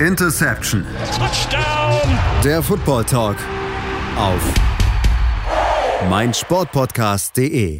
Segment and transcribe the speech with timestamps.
[0.00, 0.84] Interception.
[1.16, 2.18] Touchdown.
[2.44, 3.38] Der Football Talk
[4.18, 4.42] auf
[6.10, 7.78] meinsportpodcast.de.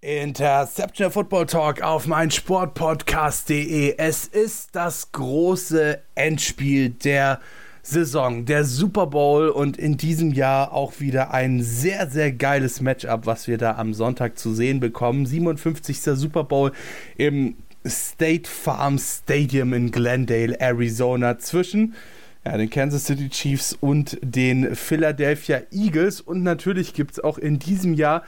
[0.00, 3.96] Interception Football Talk auf meinsportpodcast.de.
[3.98, 7.40] Es ist das große Endspiel der
[7.82, 13.26] Saison, der Super Bowl und in diesem Jahr auch wieder ein sehr, sehr geiles Matchup,
[13.26, 15.26] was wir da am Sonntag zu sehen bekommen.
[15.26, 16.00] 57.
[16.00, 16.72] Super Bowl
[17.18, 21.94] im State Farm Stadium in Glendale, Arizona zwischen
[22.44, 26.20] ja, den Kansas City Chiefs und den Philadelphia Eagles.
[26.20, 28.22] Und natürlich gibt es auch in diesem Jahr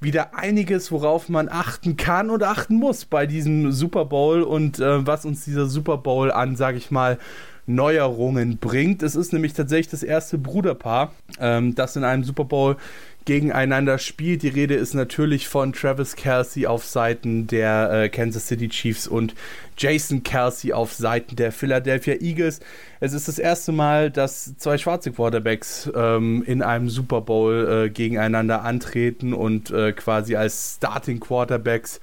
[0.00, 5.06] wieder einiges, worauf man achten kann und achten muss bei diesem Super Bowl und äh,
[5.06, 7.18] was uns dieser Super Bowl an, sage ich mal,
[7.66, 9.02] Neuerungen bringt.
[9.02, 12.76] Es ist nämlich tatsächlich das erste Bruderpaar, ähm, das in einem Super Bowl
[13.24, 14.42] gegeneinander spielt.
[14.42, 19.34] Die Rede ist natürlich von Travis Kelsey auf Seiten der äh, Kansas City Chiefs und
[19.76, 22.60] Jason Kelsey auf Seiten der Philadelphia Eagles.
[23.00, 27.90] Es ist das erste Mal, dass zwei schwarze Quarterbacks ähm, in einem Super Bowl äh,
[27.90, 32.00] gegeneinander antreten und äh, quasi als Starting Quarterbacks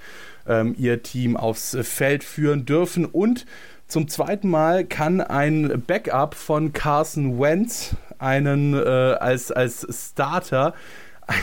[0.48, 3.46] ähm, ihr Team aufs Feld führen dürfen und
[3.88, 10.74] zum zweiten Mal kann ein Backup von Carson Wentz einen äh, als, als Starter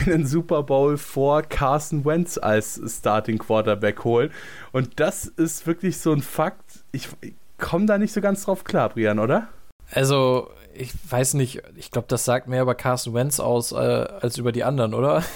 [0.05, 4.31] einen Super Bowl vor Carson Wentz als Starting Quarterback holen.
[4.71, 6.83] Und das ist wirklich so ein Fakt.
[6.91, 9.47] Ich, ich komme da nicht so ganz drauf klar, Brian, oder?
[9.91, 14.37] Also, ich weiß nicht, ich glaube, das sagt mehr über Carson Wentz aus äh, als
[14.37, 15.23] über die anderen, oder?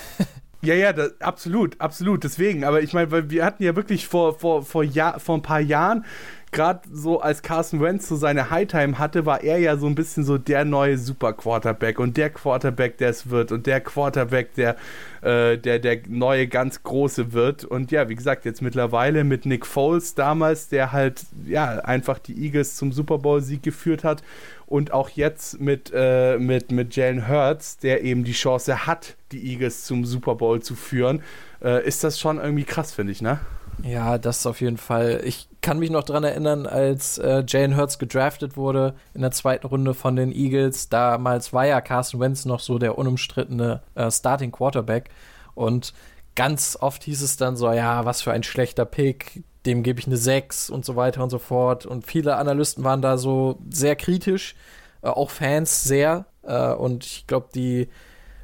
[0.64, 2.24] Ja, ja, das, absolut, absolut.
[2.24, 5.42] Deswegen, aber ich meine, weil wir hatten ja wirklich vor, vor, vor, Jahr, vor ein
[5.42, 6.06] paar Jahren
[6.54, 10.24] gerade so als Carson Wentz so seine Hightime hatte, war er ja so ein bisschen
[10.24, 14.78] so der neue Super Quarterback und der Quarterback, der es wird und der Quarterback, der,
[15.22, 17.66] äh, der der neue ganz große wird.
[17.66, 22.42] Und ja, wie gesagt, jetzt mittlerweile mit Nick Foles damals, der halt ja einfach die
[22.46, 24.24] Eagles zum Super Bowl-Sieg geführt hat
[24.66, 29.52] und auch jetzt mit, äh, mit, mit Jalen Hurts, der eben die Chance hat, die
[29.52, 31.22] Eagles zum Super Bowl zu führen,
[31.62, 33.40] äh, ist das schon irgendwie krass, finde ich, ne?
[33.82, 35.22] Ja, das auf jeden Fall.
[35.26, 39.66] Ich kann mich noch daran erinnern, als äh, Jalen Hurts gedraftet wurde in der zweiten
[39.68, 40.90] Runde von den Eagles.
[40.90, 45.10] Damals war ja Carson Wentz noch so der unumstrittene äh, Starting Quarterback.
[45.56, 45.94] Und
[46.36, 50.08] ganz oft hieß es dann so, ja, was für ein schlechter Pick, dem gebe ich
[50.08, 51.86] eine 6 und so weiter und so fort.
[51.86, 54.56] Und viele Analysten waren da so sehr kritisch,
[55.02, 56.26] äh, auch Fans sehr.
[56.44, 57.90] Äh, und ich glaube, die,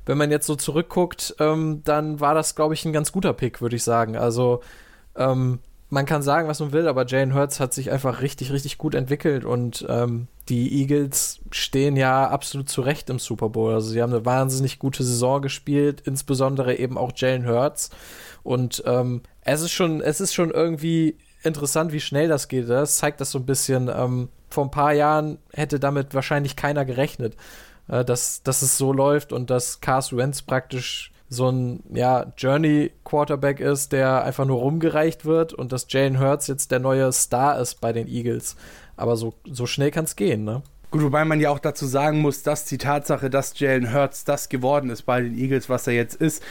[0.05, 3.61] wenn man jetzt so zurückguckt, ähm, dann war das, glaube ich, ein ganz guter Pick,
[3.61, 4.17] würde ich sagen.
[4.17, 4.61] Also
[5.19, 5.59] ähm,
[5.91, 8.93] man kann sagen, was man will, aber Jane Hurts hat sich einfach richtig, richtig gut
[8.93, 13.73] entwickelt und ähm, die Eagles stehen ja absolut zurecht im Super Bowl.
[13.73, 17.89] Also sie haben eine wahnsinnig gute Saison gespielt, insbesondere eben auch Jalen Hurts.
[18.43, 22.69] Und ähm, es ist schon, es ist schon irgendwie interessant, wie schnell das geht.
[22.69, 23.89] Das zeigt das so ein bisschen.
[23.93, 27.35] Ähm, vor ein paar Jahren hätte damit wahrscheinlich keiner gerechnet,
[27.87, 33.59] äh, dass, dass es so läuft und dass Carson Wentz praktisch so ein ja, Journey-Quarterback
[33.59, 37.81] ist, der einfach nur rumgereicht wird und dass Jalen Hurts jetzt der neue Star ist
[37.81, 38.55] bei den Eagles.
[38.97, 40.63] Aber so, so schnell kann es gehen, ne?
[40.91, 44.49] Gut, wobei man ja auch dazu sagen muss, dass die Tatsache, dass Jalen Hurts das
[44.49, 46.43] geworden ist bei den Eagles, was er jetzt ist,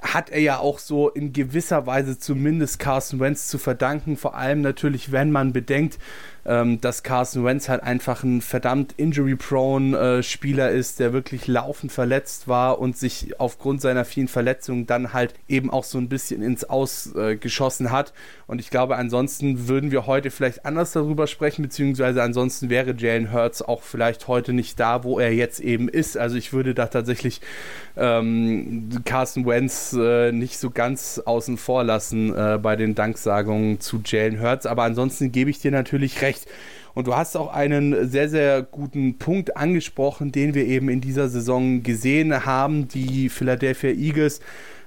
[0.00, 4.16] hat er ja auch so in gewisser Weise zumindest Carson Wentz zu verdanken.
[4.16, 5.98] Vor allem natürlich, wenn man bedenkt,
[6.46, 11.92] ähm, dass Carson Wentz halt einfach ein verdammt injury-prone äh, Spieler ist, der wirklich laufend
[11.92, 16.42] verletzt war und sich aufgrund seiner vielen Verletzungen dann halt eben auch so ein bisschen
[16.42, 18.12] ins Aus äh, geschossen hat.
[18.46, 23.32] Und ich glaube, ansonsten würden wir heute vielleicht anders darüber sprechen, beziehungsweise ansonsten wäre Jalen
[23.32, 26.18] Hurts auch vielleicht heute nicht da, wo er jetzt eben ist.
[26.18, 27.40] Also ich würde da tatsächlich
[27.96, 34.02] ähm, Carson Wentz äh, nicht so ganz außen vor lassen äh, bei den Danksagungen zu
[34.04, 34.66] Jalen Hurts.
[34.66, 36.46] Aber ansonsten gebe ich dir natürlich recht recht.
[36.94, 41.28] Und du hast auch einen sehr, sehr guten Punkt angesprochen, den wir eben in dieser
[41.28, 42.86] Saison gesehen haben.
[42.88, 44.40] Die Philadelphia Eagles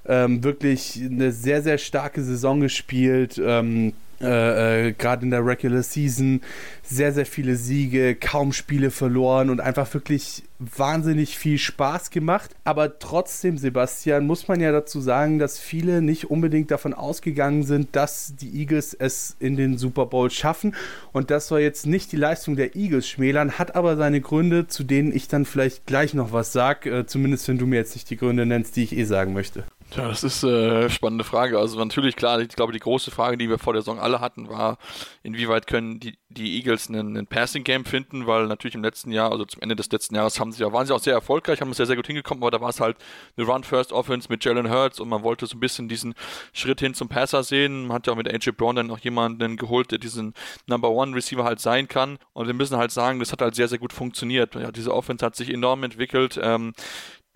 [0.06, 3.42] ähm, wirklich eine sehr, sehr starke Saison gespielt.
[3.44, 6.42] Ähm, äh, äh, gerade in der Regular Season
[6.82, 12.56] sehr, sehr viele Siege, kaum Spiele verloren und einfach wirklich wahnsinnig viel Spaß gemacht.
[12.64, 17.96] Aber trotzdem, Sebastian, muss man ja dazu sagen, dass viele nicht unbedingt davon ausgegangen sind,
[17.96, 20.76] dass die Eagles es in den Super Bowl schaffen.
[21.12, 24.84] Und das soll jetzt nicht die Leistung der Eagles schmälern, hat aber seine Gründe, zu
[24.84, 26.90] denen ich dann vielleicht gleich noch was sage.
[26.90, 29.64] Äh, zumindest wenn du mir jetzt nicht die Gründe nennst, die ich eh sagen möchte.
[29.96, 31.58] Ja, das ist eine äh, spannende Frage.
[31.58, 34.50] Also natürlich, klar, ich glaube, die große Frage, die wir vor der Saison alle hatten,
[34.50, 34.78] war,
[35.24, 39.46] inwieweit können die, die Eagles einen, einen Passing-Game finden, weil natürlich im letzten Jahr, also
[39.46, 41.78] zum Ende des letzten Jahres, haben sie ja, waren sie auch sehr erfolgreich, haben es
[41.78, 42.98] sehr, sehr gut hingekommen, aber da war es halt
[43.38, 46.16] eine Run-First-Offense mit Jalen Hurts und man wollte so ein bisschen diesen
[46.52, 47.88] Schritt hin zum Passer sehen.
[47.88, 50.34] Man hat ja auch mit AJ Brown dann noch jemanden geholt, der diesen
[50.68, 52.20] Number-One-Receiver halt sein kann.
[52.34, 54.54] Und wir müssen halt sagen, das hat halt sehr, sehr gut funktioniert.
[54.56, 56.38] Ja, diese Offense hat sich enorm entwickelt.
[56.42, 56.74] Ähm,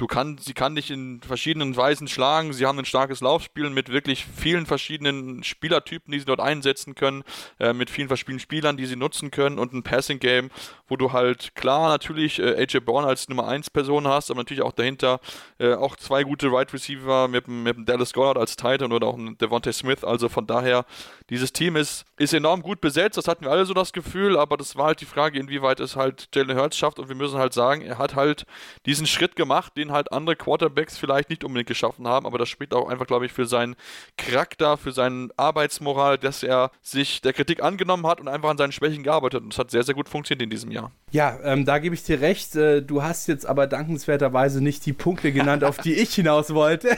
[0.01, 2.53] du kann, sie kann dich in verschiedenen Weisen schlagen.
[2.53, 7.24] Sie haben ein starkes Laufspiel mit wirklich vielen verschiedenen Spielertypen, die sie dort einsetzen können,
[7.59, 10.50] äh, mit vielen verschiedenen Spielern, die sie nutzen können und ein Passing Game,
[10.88, 14.63] wo du halt klar natürlich äh, AJ Brown als Nummer 1 Person hast, aber natürlich
[14.63, 15.19] auch dahinter
[15.59, 19.18] äh, auch zwei gute Wide Receiver mit, mit dem Dallas Goddard als Titan oder auch
[19.18, 20.03] ein Devontae Smith.
[20.03, 20.86] Also von daher,
[21.30, 23.18] dieses Team ist, ist enorm gut besetzt.
[23.18, 25.95] Das hatten wir alle so das Gefühl, aber das war halt die Frage, inwieweit es
[25.95, 28.48] halt Jalen Hurts schafft und wir müssen halt sagen, er hat halt
[28.88, 32.73] diesen Schritt gemacht, den halt andere Quarterbacks vielleicht nicht unbedingt geschaffen haben, aber das spricht
[32.73, 33.75] auch einfach, glaube ich, für seinen
[34.17, 38.71] Charakter, für seine Arbeitsmoral, dass er sich der Kritik angenommen hat und einfach an seinen
[38.71, 39.43] Schwächen gearbeitet.
[39.43, 40.91] Und das hat sehr, sehr gut funktioniert in diesem Jahr.
[41.11, 42.55] Ja, ähm, da gebe ich dir recht.
[42.55, 46.97] Äh, du hast jetzt aber dankenswerterweise nicht die Punkte genannt, auf die ich hinaus wollte.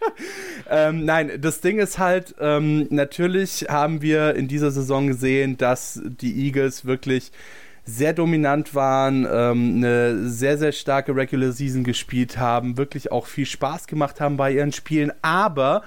[0.70, 6.00] ähm, nein, das Ding ist halt, ähm, natürlich haben wir in dieser Saison gesehen, dass
[6.04, 7.32] die Eagles wirklich
[7.84, 13.46] sehr dominant waren, ähm, eine sehr, sehr starke Regular Season gespielt haben, wirklich auch viel
[13.46, 15.82] Spaß gemacht haben bei ihren Spielen, aber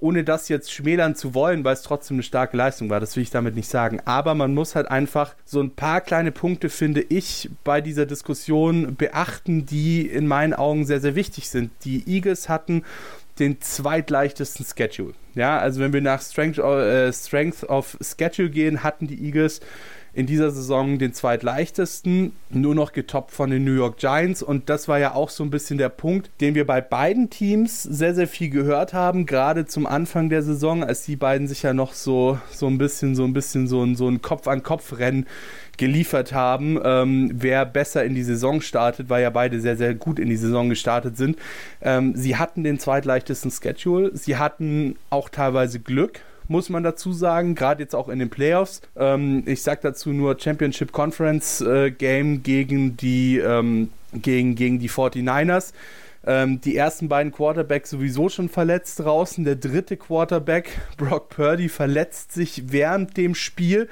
[0.00, 3.22] ohne das jetzt schmälern zu wollen, weil es trotzdem eine starke Leistung war, das will
[3.22, 4.00] ich damit nicht sagen.
[4.04, 8.96] Aber man muss halt einfach so ein paar kleine Punkte, finde ich, bei dieser Diskussion
[8.96, 11.70] beachten, die in meinen Augen sehr, sehr wichtig sind.
[11.84, 12.82] Die Eagles hatten
[13.38, 15.14] den zweitleichtesten Schedule.
[15.34, 19.60] Ja, also wenn wir nach Strength, äh, Strength of Schedule gehen, hatten die Eagles
[20.14, 24.42] in dieser Saison den zweitleichtesten, nur noch getoppt von den New York Giants.
[24.42, 27.82] Und das war ja auch so ein bisschen der Punkt, den wir bei beiden Teams
[27.82, 31.74] sehr, sehr viel gehört haben, gerade zum Anfang der Saison, als die beiden sich ja
[31.74, 35.26] noch so, so ein bisschen, so ein bisschen so ein, so ein Kopf-an-Kopf-Rennen
[35.76, 40.18] geliefert haben, ähm, wer besser in die Saison startet, weil ja beide sehr, sehr gut
[40.18, 41.36] in die Saison gestartet sind.
[41.80, 47.54] Ähm, sie hatten den zweitleichtesten Schedule, sie hatten auch teilweise Glück, muss man dazu sagen,
[47.54, 48.82] gerade jetzt auch in den Playoffs.
[48.96, 54.90] Ähm, ich sage dazu nur Championship Conference äh, Game gegen die, ähm, gegen, gegen die
[54.90, 55.72] 49ers.
[56.26, 59.44] Ähm, die ersten beiden Quarterbacks sowieso schon verletzt draußen.
[59.44, 63.88] Der dritte Quarterback, Brock Purdy, verletzt sich während dem Spiel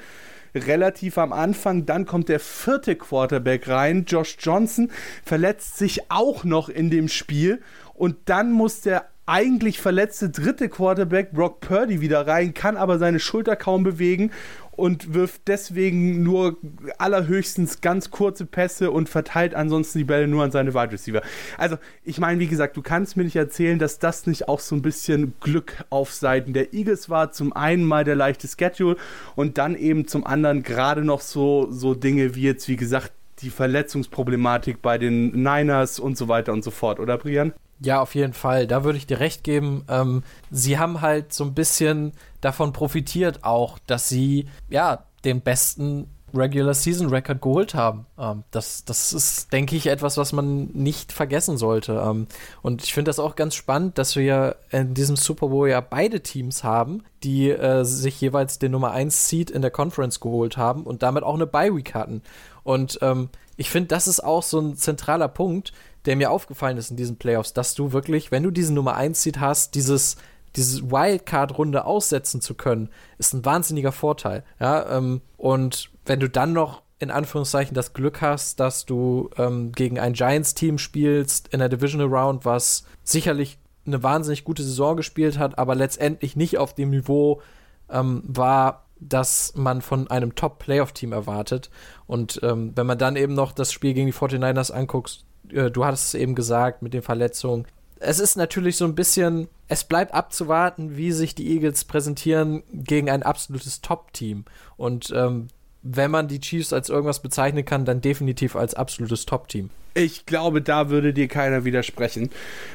[0.55, 1.85] relativ am Anfang.
[1.85, 4.91] Dann kommt der vierte Quarterback rein, Josh Johnson,
[5.23, 7.61] verletzt sich auch noch in dem Spiel.
[7.93, 13.19] Und dann muss der eigentlich verletzte dritte Quarterback Brock Purdy wieder rein, kann aber seine
[13.19, 14.31] Schulter kaum bewegen
[14.71, 16.57] und wirft deswegen nur
[16.97, 21.21] allerhöchstens ganz kurze Pässe und verteilt ansonsten die Bälle nur an seine Wide Receiver.
[21.57, 24.75] Also, ich meine, wie gesagt, du kannst mir nicht erzählen, dass das nicht auch so
[24.75, 27.31] ein bisschen Glück auf Seiten der Eagles war.
[27.31, 28.97] Zum einen mal der leichte Schedule
[29.35, 33.11] und dann eben zum anderen gerade noch so, so Dinge wie jetzt, wie gesagt,
[33.41, 37.53] die Verletzungsproblematik bei den Niners und so weiter und so fort, oder Brian?
[37.79, 38.67] Ja, auf jeden Fall.
[38.67, 39.83] Da würde ich dir recht geben.
[39.89, 46.07] Ähm, sie haben halt so ein bisschen davon profitiert auch, dass sie ja den besten
[46.33, 48.05] Regular Season Record geholt haben.
[48.17, 52.03] Ähm, das, das ist, denke ich, etwas, was man nicht vergessen sollte.
[52.03, 52.27] Ähm,
[52.61, 56.21] und ich finde das auch ganz spannend, dass wir in diesem Super Bowl ja beide
[56.21, 60.83] Teams haben, die äh, sich jeweils den Nummer 1 Seed in der Conference geholt haben
[60.83, 62.23] und damit auch eine Bye Week hatten.
[62.63, 65.73] Und ähm, ich finde, das ist auch so ein zentraler Punkt,
[66.05, 69.21] der mir aufgefallen ist in diesen Playoffs, dass du wirklich, wenn du diesen Nummer 1
[69.21, 70.17] Seed hast, dieses
[70.55, 74.43] diese Wildcard-Runde aussetzen zu können, ist ein wahnsinniger Vorteil.
[74.59, 79.71] Ja, ähm, und wenn du dann noch in Anführungszeichen das Glück hast, dass du ähm,
[79.73, 85.37] gegen ein Giants-Team spielst in der Divisional Round, was sicherlich eine wahnsinnig gute Saison gespielt
[85.37, 87.41] hat, aber letztendlich nicht auf dem Niveau
[87.89, 91.69] ähm, war, das man von einem Top-Playoff-Team erwartet.
[92.07, 95.85] Und ähm, wenn man dann eben noch das Spiel gegen die 49ers anguckt, äh, du
[95.85, 97.65] hattest es eben gesagt, mit den Verletzungen.
[97.99, 103.09] Es ist natürlich so ein bisschen, es bleibt abzuwarten, wie sich die Eagles präsentieren gegen
[103.09, 104.45] ein absolutes Top-Team.
[104.75, 105.47] Und ähm,
[105.83, 109.69] wenn man die Chiefs als irgendwas bezeichnen kann, dann definitiv als absolutes Top-Team.
[109.95, 112.31] Ich glaube, da würde dir keiner widersprechen.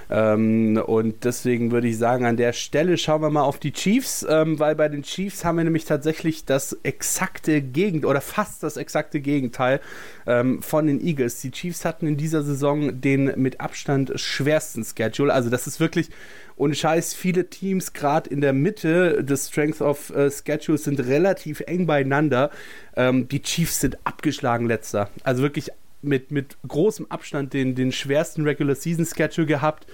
[0.08, 4.24] Ähm, und deswegen würde ich sagen, an der Stelle schauen wir mal auf die Chiefs,
[4.28, 8.76] ähm, weil bei den Chiefs haben wir nämlich tatsächlich das exakte Gegenteil oder fast das
[8.76, 9.80] exakte Gegenteil
[10.26, 11.40] ähm, von den Eagles.
[11.40, 15.34] Die Chiefs hatten in dieser Saison den mit Abstand schwersten Schedule.
[15.34, 16.10] Also das ist wirklich
[16.56, 21.60] ohne Scheiß, viele Teams gerade in der Mitte des Strength of äh, Schedules sind relativ
[21.60, 22.50] eng beieinander.
[22.96, 25.10] Ähm, die Chiefs sind abgeschlagen letzter.
[25.24, 25.70] Also wirklich
[26.02, 29.86] mit, mit großem Abstand den, den schwersten Regular Season Schedule gehabt.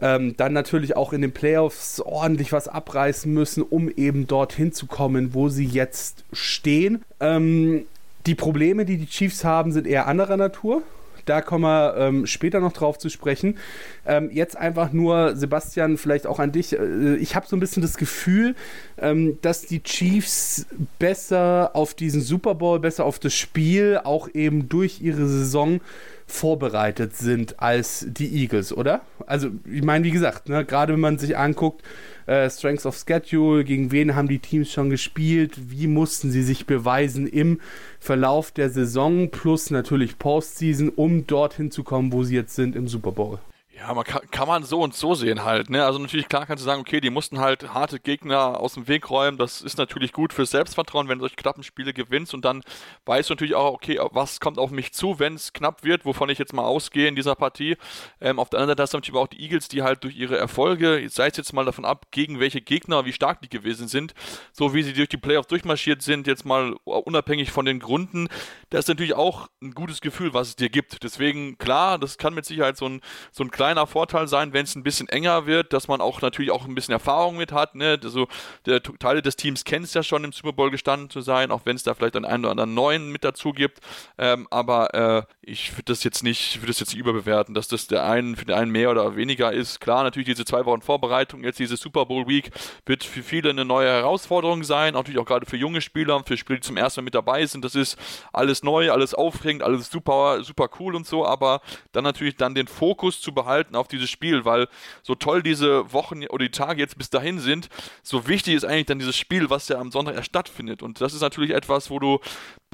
[0.00, 4.86] ähm, dann natürlich auch in den Playoffs ordentlich was abreißen müssen, um eben dorthin zu
[4.86, 7.04] kommen, wo sie jetzt stehen.
[7.20, 7.86] Ähm,
[8.26, 10.82] die Probleme, die die Chiefs haben, sind eher anderer Natur.
[11.26, 13.58] Da kommen wir ähm, später noch drauf zu sprechen.
[14.06, 16.78] Ähm, jetzt einfach nur, Sebastian, vielleicht auch an dich.
[16.78, 18.54] Äh, ich habe so ein bisschen das Gefühl,
[18.98, 20.66] ähm, dass die Chiefs
[20.98, 25.80] besser auf diesen Super Bowl, besser auf das Spiel, auch eben durch ihre Saison
[26.26, 29.02] vorbereitet sind als die Eagles, oder?
[29.26, 31.82] Also, ich meine, wie gesagt, ne, gerade wenn man sich anguckt,
[32.30, 36.64] äh, Strengths of Schedule, gegen wen haben die Teams schon gespielt, wie mussten sie sich
[36.64, 37.60] beweisen im
[37.98, 42.86] Verlauf der Saison, plus natürlich Postseason, um dorthin zu kommen, wo sie jetzt sind im
[42.86, 43.40] Super Bowl.
[43.80, 45.70] Ja, man kann, kann man so und so sehen halt.
[45.70, 45.82] Ne?
[45.82, 49.08] Also natürlich klar kannst du sagen, okay, die mussten halt harte Gegner aus dem Weg
[49.08, 49.38] räumen.
[49.38, 52.62] Das ist natürlich gut fürs Selbstvertrauen, wenn du solche knappen Spiele gewinnst und dann
[53.06, 56.28] weißt du natürlich auch, okay, was kommt auf mich zu, wenn es knapp wird, wovon
[56.28, 57.78] ich jetzt mal ausgehe in dieser Partie.
[58.20, 60.36] Ähm, auf der anderen Seite hast du natürlich auch die Eagles, die halt durch ihre
[60.36, 64.12] Erfolge, sei es jetzt mal davon ab, gegen welche Gegner, wie stark die gewesen sind,
[64.52, 68.28] so wie sie durch die Playoffs durchmarschiert sind, jetzt mal unabhängig von den Gründen,
[68.68, 71.02] das ist natürlich auch ein gutes Gefühl, was es dir gibt.
[71.02, 73.00] Deswegen, klar, das kann mit Sicherheit so ein,
[73.32, 76.50] so ein kleiner Vorteil sein, wenn es ein bisschen enger wird, dass man auch natürlich
[76.50, 77.74] auch ein bisschen Erfahrung mit hat.
[77.74, 77.98] Ne?
[78.02, 78.28] Also,
[78.66, 81.62] der, Teile des Teams kennen es ja schon, im Super Bowl gestanden zu sein, auch
[81.64, 83.80] wenn es da vielleicht einen oder anderen neuen mit dazu gibt.
[84.18, 87.66] Ähm, aber äh, ich würde das jetzt nicht, ich würde das jetzt nicht überbewerten, dass
[87.66, 89.80] das der einen für den einen mehr oder weniger ist.
[89.80, 92.50] Klar, natürlich diese zwei Wochen Vorbereitung, jetzt diese Super Bowl Week
[92.86, 96.60] wird für viele eine neue Herausforderung sein, natürlich auch gerade für junge Spieler, für Spieler,
[96.60, 97.64] die zum ersten Mal mit dabei sind.
[97.64, 97.98] Das ist
[98.32, 101.60] alles neu, alles aufregend, alles super, super cool und so, aber
[101.92, 104.68] dann natürlich dann den Fokus zu behalten auf dieses Spiel, weil
[105.02, 107.68] so toll diese Wochen oder die Tage jetzt bis dahin sind,
[108.02, 110.82] so wichtig ist eigentlich dann dieses Spiel, was ja am Sonntag erst stattfindet.
[110.82, 112.20] Und das ist natürlich etwas, wo du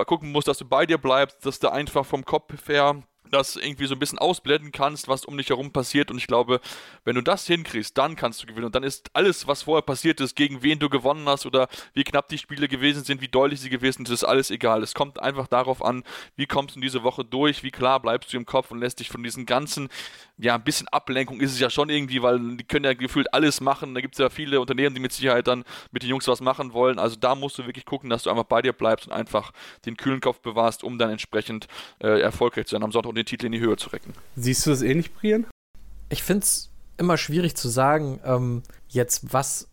[0.04, 3.86] gucken musst, dass du bei dir bleibst, dass du einfach vom Kopf her das irgendwie
[3.86, 6.10] so ein bisschen ausblenden kannst, was um dich herum passiert.
[6.10, 6.60] Und ich glaube,
[7.04, 8.66] wenn du das hinkriegst, dann kannst du gewinnen.
[8.66, 12.04] Und dann ist alles, was vorher passiert ist, gegen wen du gewonnen hast oder wie
[12.04, 14.82] knapp die Spiele gewesen sind, wie deutlich sie gewesen sind, ist alles egal.
[14.82, 16.04] Es kommt einfach darauf an,
[16.36, 19.00] wie kommst du in diese Woche durch, wie klar bleibst du im Kopf und lässt
[19.00, 19.88] dich von diesen ganzen,
[20.38, 23.60] ja, ein bisschen Ablenkung ist es ja schon irgendwie, weil die können ja gefühlt alles
[23.60, 23.94] machen.
[23.94, 26.72] Da gibt es ja viele Unternehmen, die mit Sicherheit dann mit den Jungs was machen
[26.72, 26.98] wollen.
[26.98, 29.52] Also da musst du wirklich gucken, dass du einfach bei dir bleibst und einfach
[29.86, 31.66] den kühlen Kopf bewahrst, um dann entsprechend
[32.00, 34.12] äh, erfolgreich zu sein am Sonntag den Titel in die Höhe zu recken.
[34.36, 35.46] Siehst du das ähnlich, Brian?
[36.08, 39.68] Ich finde es immer schwierig zu sagen, ähm, jetzt was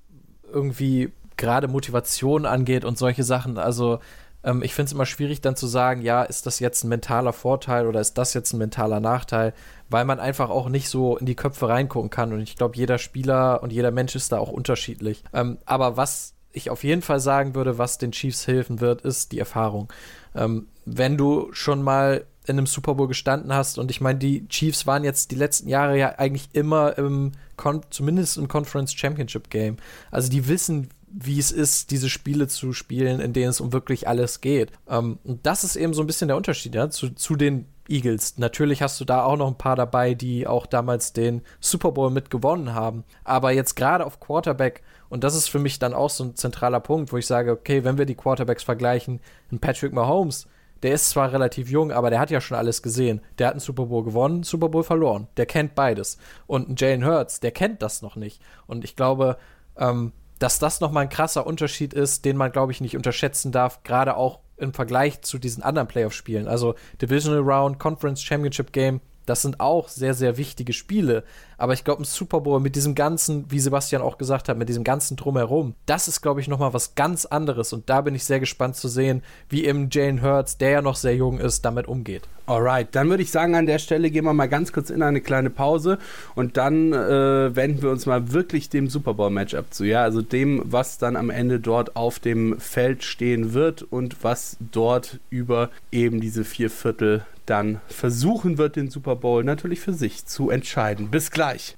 [0.52, 3.58] irgendwie gerade Motivation angeht und solche Sachen.
[3.58, 4.00] Also
[4.44, 7.34] ähm, ich finde es immer schwierig dann zu sagen, ja, ist das jetzt ein mentaler
[7.34, 9.54] Vorteil oder ist das jetzt ein mentaler Nachteil,
[9.90, 12.34] weil man einfach auch nicht so in die Köpfe reingucken kann.
[12.34, 15.24] Und ich glaube, jeder Spieler und jeder Mensch ist da auch unterschiedlich.
[15.34, 19.32] Ähm, aber was ich auf jeden Fall sagen würde, was den Chiefs helfen wird, ist
[19.32, 19.92] die Erfahrung.
[20.36, 23.78] Ähm, wenn du schon mal in einem Super Bowl gestanden hast.
[23.78, 27.82] Und ich meine, die Chiefs waren jetzt die letzten Jahre ja eigentlich immer im, Con
[27.90, 29.78] zumindest im Conference Championship Game.
[30.12, 34.08] Also die wissen, wie es ist, diese Spiele zu spielen, in denen es um wirklich
[34.08, 34.72] alles geht.
[34.90, 38.38] Ähm, und das ist eben so ein bisschen der Unterschied, ja, zu, zu den Eagles.
[38.38, 42.10] Natürlich hast du da auch noch ein paar dabei, die auch damals den Super Bowl
[42.10, 43.04] mit gewonnen haben.
[43.24, 46.80] Aber jetzt gerade auf Quarterback, und das ist für mich dann auch so ein zentraler
[46.80, 49.20] Punkt, wo ich sage, okay, wenn wir die Quarterbacks vergleichen,
[49.52, 50.48] ein Patrick Mahomes,
[50.84, 53.22] der ist zwar relativ jung, aber der hat ja schon alles gesehen.
[53.38, 55.28] Der hat einen Super Bowl gewonnen, Super Bowl verloren.
[55.38, 56.18] Der kennt beides.
[56.46, 58.42] Und ein Jalen Hurts, der kennt das noch nicht.
[58.68, 59.38] Und ich glaube,
[59.78, 63.84] ähm, dass das nochmal ein krasser Unterschied ist, den man, glaube ich, nicht unterschätzen darf,
[63.84, 66.48] gerade auch im Vergleich zu diesen anderen Playoff-Spielen.
[66.48, 71.24] Also Divisional Round, Conference Championship Game, das sind auch sehr, sehr wichtige Spiele.
[71.58, 74.70] Aber ich glaube, ein Super Bowl mit diesem ganzen, wie Sebastian auch gesagt hat, mit
[74.70, 77.74] diesem ganzen Drumherum, das ist, glaube ich, nochmal was ganz anderes.
[77.74, 80.96] Und da bin ich sehr gespannt zu sehen, wie eben Jane Hurts, der ja noch
[80.96, 82.24] sehr jung ist, damit umgeht.
[82.46, 85.22] Alright, dann würde ich sagen, an der Stelle gehen wir mal ganz kurz in eine
[85.22, 85.98] kleine Pause
[86.36, 89.86] und dann äh, wenden wir uns mal wirklich dem Super Bowl-Matchup zu.
[89.86, 94.58] Ja, also dem, was dann am Ende dort auf dem Feld stehen wird und was
[94.60, 100.26] dort über eben diese vier Viertel dann versuchen wird, den Super Bowl natürlich für sich
[100.26, 101.10] zu entscheiden.
[101.10, 101.78] Bis gleich.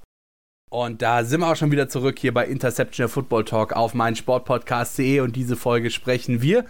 [0.70, 4.16] Und da sind wir auch schon wieder zurück hier bei Interception Football Talk auf meinen
[4.16, 6.66] Sportpodcast.de und diese Folge sprechen wir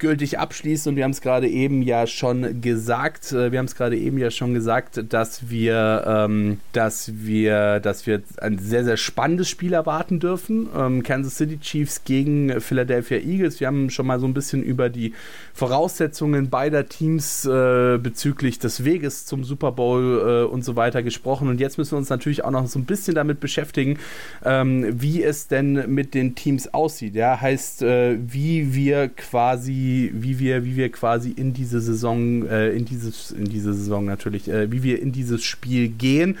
[0.00, 0.86] endgültig abschließt.
[0.86, 4.16] Und wir haben es gerade eben ja schon gesagt, äh, wir haben es gerade eben
[4.16, 9.74] ja schon gesagt, dass wir, ähm, dass wir, dass wir ein sehr, sehr spannendes Spiel
[9.74, 10.68] erwarten dürfen.
[10.74, 13.60] Ähm, Kansas City Chiefs gegen Philadelphia Eagles.
[13.60, 15.12] Wir haben schon mal so ein bisschen über die
[15.52, 21.48] Voraussetzungen beider Teams äh, bezüglich des Weges zum Super Bowl äh, und so weiter gesprochen.
[21.48, 23.98] Und jetzt müssen wir uns natürlich auch noch so ein bisschen damit beschäftigen,
[24.44, 27.14] ähm, wie es denn mit den Teams aussieht.
[27.14, 32.70] Ja, heißt, äh, wie wir quasi, wie wir, wie wir quasi in diese Saison, äh,
[32.70, 36.38] in dieses, in diese Saison natürlich, äh, wie wir in dieses Spiel gehen.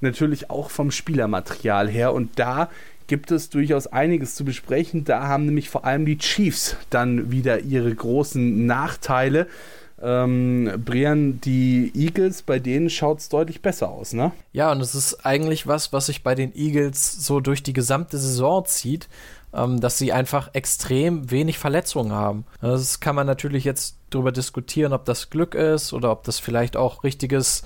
[0.00, 2.14] Natürlich auch vom Spielermaterial her.
[2.14, 2.70] Und da
[3.06, 5.04] gibt es durchaus einiges zu besprechen.
[5.04, 9.48] Da haben nämlich vor allem die Chiefs dann wieder ihre großen Nachteile.
[10.02, 14.32] Ähm, Brian, die Eagles, bei denen schaut es deutlich besser aus, ne?
[14.52, 18.16] Ja, und es ist eigentlich was, was sich bei den Eagles so durch die gesamte
[18.16, 19.08] Saison zieht,
[19.54, 22.44] ähm, dass sie einfach extrem wenig Verletzungen haben.
[22.60, 26.76] Das kann man natürlich jetzt darüber diskutieren, ob das Glück ist oder ob das vielleicht
[26.76, 27.62] auch richtiges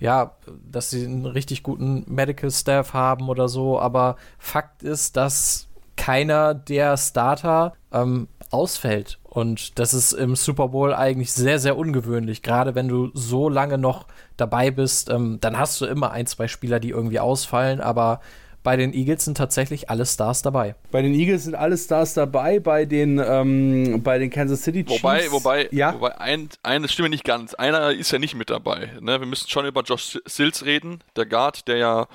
[0.00, 0.36] ja,
[0.70, 5.66] dass sie einen richtig guten Medical Staff haben oder so, aber Fakt ist, dass
[5.96, 9.18] keiner der Starter ähm, ausfällt.
[9.24, 12.42] Und das ist im Super Bowl eigentlich sehr, sehr ungewöhnlich.
[12.42, 16.48] Gerade wenn du so lange noch dabei bist, ähm, dann hast du immer ein, zwei
[16.48, 18.20] Spieler, die irgendwie ausfallen, aber
[18.62, 20.74] bei den Eagles sind tatsächlich alle Stars dabei.
[20.90, 25.02] Bei den Eagles sind alle Stars dabei, bei den, ähm, bei den Kansas City Chiefs.
[25.02, 25.94] Wobei, wobei, ja?
[25.94, 27.54] wobei ein, eine Stimme nicht ganz.
[27.54, 28.90] Einer ist ja nicht mit dabei.
[29.00, 29.20] Ne?
[29.20, 32.08] Wir müssen schon über Josh Sills reden, der Guard, der ja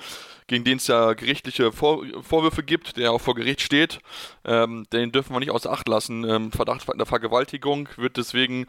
[0.46, 4.00] gegen den es ja gerichtliche Vor Vorwürfe gibt, der auch vor Gericht steht.
[4.44, 6.24] Ähm, den dürfen wir nicht außer Acht lassen.
[6.28, 8.66] Ähm, Verdacht der Vergewaltigung wird deswegen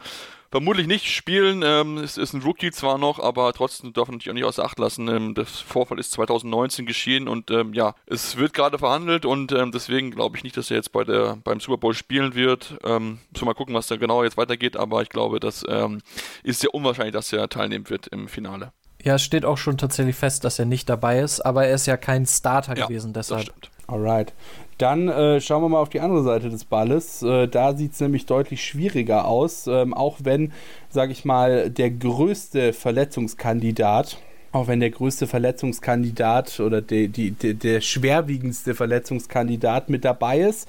[0.50, 1.62] vermutlich nicht spielen.
[1.64, 4.64] Ähm, es ist ein Rookie zwar noch, aber trotzdem darf man natürlich auch nicht außer
[4.64, 5.08] Acht lassen.
[5.08, 9.72] Ähm, das Vorfall ist 2019 geschehen und ähm, ja, es wird gerade verhandelt und ähm,
[9.72, 12.78] deswegen glaube ich nicht, dass er jetzt bei der, beim Super Bowl spielen wird.
[12.84, 16.00] Ähm, müssen wir mal gucken, was da genau jetzt weitergeht, aber ich glaube, das ähm,
[16.42, 18.72] ist sehr unwahrscheinlich, dass er teilnehmen wird im Finale.
[19.06, 21.86] Ja, es steht auch schon tatsächlich fest, dass er nicht dabei ist, aber er ist
[21.86, 23.46] ja kein Starter ja, gewesen, deshalb.
[23.46, 23.70] Das stimmt.
[23.86, 24.32] Alright.
[24.78, 27.22] Dann äh, schauen wir mal auf die andere Seite des Balles.
[27.22, 30.52] Äh, da sieht es nämlich deutlich schwieriger aus, ähm, auch wenn,
[30.90, 34.18] sage ich mal, der größte Verletzungskandidat,
[34.50, 40.68] auch wenn der größte Verletzungskandidat oder die, die, die, der schwerwiegendste Verletzungskandidat mit dabei ist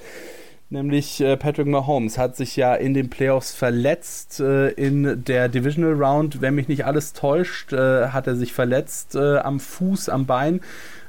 [0.69, 5.93] nämlich äh, Patrick Mahomes hat sich ja in den Playoffs verletzt äh, in der Divisional
[5.93, 6.41] Round.
[6.41, 10.61] Wenn mich nicht alles täuscht, äh, hat er sich verletzt am Fuß, am Bein.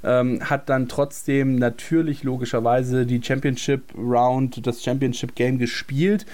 [0.04, 6.24] Ähm, hat dann trotzdem natürlich logischerweise die Championship Round, das Championship Game gespielt.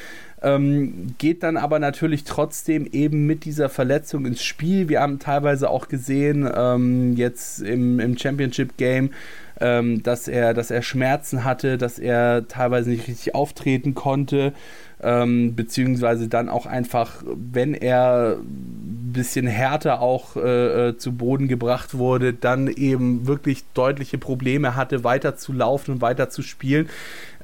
[0.43, 4.89] Ähm, geht dann aber natürlich trotzdem eben mit dieser Verletzung ins Spiel.
[4.89, 9.11] Wir haben teilweise auch gesehen, ähm, jetzt im, im Championship Game,
[9.61, 14.53] ähm, dass, er, dass er Schmerzen hatte, dass er teilweise nicht richtig auftreten konnte,
[15.03, 21.47] ähm, beziehungsweise dann auch einfach, wenn er ein bisschen härter auch äh, äh, zu Boden
[21.47, 26.89] gebracht wurde, dann eben wirklich deutliche Probleme hatte, weiter zu laufen und weiter zu spielen.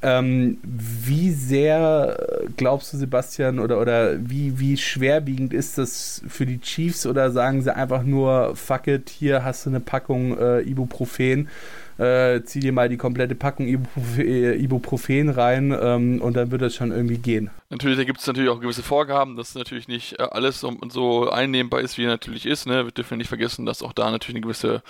[0.02, 6.60] Ähm, wie sehr glaubst du, Sebastian, oder, oder wie, wie schwerwiegend ist das für die
[6.60, 11.48] Chiefs oder sagen sie einfach nur, fuck it, hier hast du eine Packung äh, Ibuprofen
[12.00, 16.92] äh, zieh dir mal die komplette Packung Ibuprofen rein ähm, und dann wird das schon
[16.92, 17.50] irgendwie gehen.
[17.68, 21.28] Natürlich, da gibt es natürlich auch gewisse Vorgaben, dass natürlich nicht äh, alles so, so,
[21.28, 22.66] einnehmbar ist, wie er natürlich ist.
[22.66, 22.86] Ne?
[22.86, 24.82] Wir dürfen nicht vergessen, dass auch da natürlich eine gewisse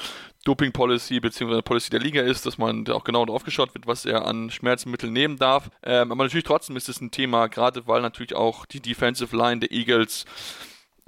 [0.45, 1.63] Doping-Policy bzw.
[1.63, 4.51] Policy der Liga ist, dass man da auch genau drauf geschaut wird, was er an
[4.51, 5.71] Schmerzmitteln nehmen darf.
[5.83, 9.61] Ähm, aber natürlich trotzdem ist es ein Thema, gerade weil natürlich auch die Defensive Line
[9.61, 10.25] der Eagles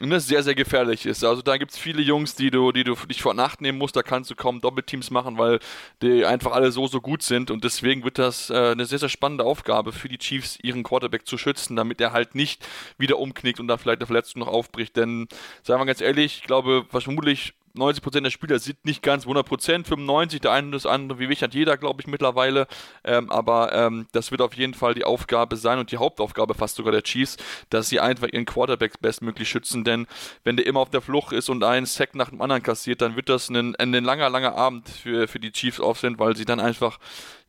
[0.06, 1.24] ne, sehr, sehr gefährlich ist.
[1.24, 3.96] Also da gibt es viele Jungs, die du, die du dich vor Nacht nehmen musst,
[3.96, 5.60] da kannst du kaum Doppelteams machen, weil
[6.02, 9.08] die einfach alle so, so gut sind und deswegen wird das äh, eine sehr, sehr
[9.08, 12.66] spannende Aufgabe für die Chiefs, ihren Quarterback zu schützen, damit er halt nicht
[12.98, 15.28] wieder umknickt und da vielleicht eine Verletzung noch aufbricht, denn
[15.62, 19.86] sagen wir ganz ehrlich, ich glaube, was vermutlich 90% der Spieler sind nicht ganz 100%,
[19.86, 22.66] 95%, der eine das andere, wie mich hat jeder, glaube ich, mittlerweile.
[23.04, 26.76] Ähm, aber ähm, das wird auf jeden Fall die Aufgabe sein und die Hauptaufgabe fast
[26.76, 27.36] sogar der Chiefs,
[27.70, 29.84] dass sie einfach ihren Quarterback bestmöglich schützen.
[29.84, 30.06] Denn
[30.44, 33.16] wenn der immer auf der Flucht ist und einen Sack nach dem anderen kassiert, dann
[33.16, 36.60] wird das ein, ein langer, langer Abend für, für die Chiefs aufsehen, weil sie dann
[36.60, 36.98] einfach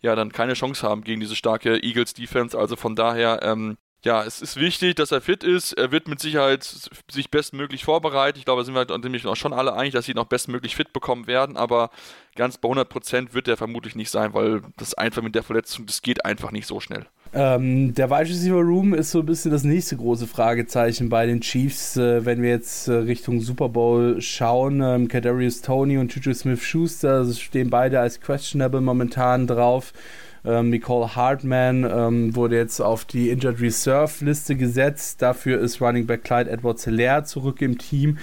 [0.01, 2.57] ja dann keine Chance haben gegen diese starke Eagles Defense.
[2.57, 5.73] Also von daher ähm, ja, es ist wichtig, dass er fit ist.
[5.73, 6.63] Er wird mit Sicherheit
[7.09, 8.37] sich bestmöglich vorbereiten.
[8.37, 10.75] Ich glaube, da sind wir nämlich auch schon alle einig, dass sie ihn auch bestmöglich
[10.75, 11.55] fit bekommen werden.
[11.55, 11.89] Aber
[12.35, 16.01] ganz bei 100% wird er vermutlich nicht sein, weil das einfach mit der Verletzung, das
[16.01, 17.05] geht einfach nicht so schnell.
[17.33, 21.39] Ähm, der Wide Receiver Room ist so ein bisschen das nächste große Fragezeichen bei den
[21.39, 24.81] Chiefs, äh, wenn wir jetzt äh, Richtung Super Bowl schauen.
[24.81, 29.93] Ähm, Kadarius Tony und Juju Smith-Schuster stehen beide als questionable momentan drauf.
[30.45, 35.21] Ähm, Nicole Hartman ähm, wurde jetzt auf die Injured Reserve Liste gesetzt.
[35.21, 38.17] Dafür ist Running Back Clyde Edwards Hilaire zurück im Team.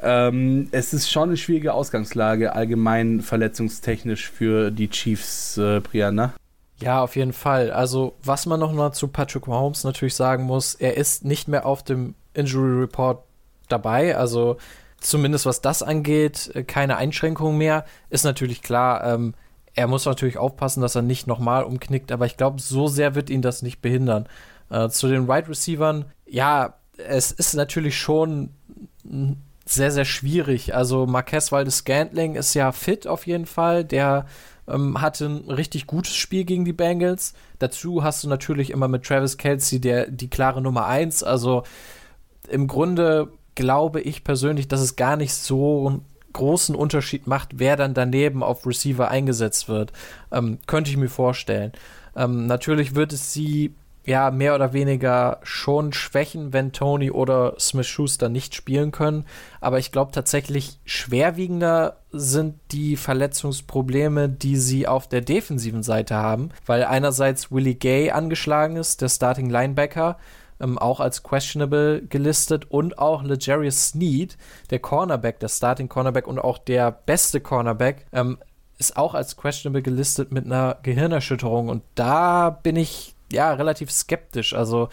[0.00, 6.32] Ähm, es ist schon eine schwierige Ausgangslage allgemein verletzungstechnisch für die Chiefs, äh, Brianna.
[6.80, 7.70] Ja, auf jeden Fall.
[7.70, 11.64] Also, was man noch mal zu Patrick Mahomes natürlich sagen muss, er ist nicht mehr
[11.64, 13.22] auf dem Injury Report
[13.68, 14.16] dabei.
[14.16, 14.58] Also,
[15.00, 17.84] zumindest was das angeht, äh, keine Einschränkungen mehr.
[18.10, 19.34] Ist natürlich klar, ähm,
[19.76, 23.30] er muss natürlich aufpassen, dass er nicht nochmal umknickt, aber ich glaube, so sehr wird
[23.30, 24.26] ihn das nicht behindern.
[24.70, 28.50] Äh, zu den Wide right Receivern, ja, es ist natürlich schon
[29.66, 30.74] sehr, sehr schwierig.
[30.74, 33.84] Also Marquez Valdes Scantling ist ja fit auf jeden Fall.
[33.84, 34.26] Der
[34.66, 37.34] ähm, hatte ein richtig gutes Spiel gegen die Bengals.
[37.58, 41.22] Dazu hast du natürlich immer mit Travis Kelsey der, die klare Nummer 1.
[41.22, 41.64] Also
[42.48, 46.00] im Grunde glaube ich persönlich, dass es gar nicht so
[46.36, 49.92] großen Unterschied macht, wer dann daneben auf Receiver eingesetzt wird.
[50.30, 51.72] Ähm, könnte ich mir vorstellen.
[52.14, 53.74] Ähm, natürlich wird es sie
[54.06, 59.24] ja mehr oder weniger schon schwächen, wenn Tony oder Smith Schuster nicht spielen können.
[59.60, 66.50] Aber ich glaube tatsächlich schwerwiegender sind die Verletzungsprobleme, die sie auf der defensiven Seite haben,
[66.64, 70.18] weil einerseits Willie Gay angeschlagen ist, der Starting Linebacker,
[70.60, 74.36] ähm, auch als questionable gelistet und auch Legarius Sneed,
[74.70, 78.38] der Cornerback, der Starting Cornerback und auch der beste Cornerback, ähm,
[78.78, 84.54] ist auch als questionable gelistet mit einer Gehirnerschütterung und da bin ich ja relativ skeptisch.
[84.54, 84.88] Also